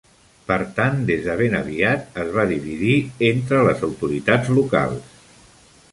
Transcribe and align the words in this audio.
Per 0.45 0.55
tant, 0.77 0.95
des 1.09 1.21
de 1.27 1.35
ben 1.41 1.57
aviat 1.59 2.17
es 2.23 2.33
va 2.37 2.47
dividir 2.53 2.97
entre 3.33 3.61
les 3.69 3.85
autoritats 3.89 4.51
locals. 4.61 5.17